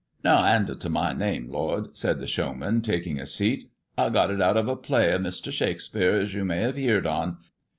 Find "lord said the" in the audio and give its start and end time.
1.51-2.25